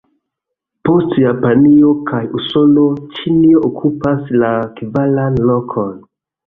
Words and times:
Post 0.87 1.13
Japanio 1.23 1.91
kaj 2.09 2.23
Usono, 2.39 2.87
Ĉinio 3.19 3.65
okupas 3.71 4.35
la 4.47 4.53
kvaran 4.83 5.43
lokon. 5.53 5.99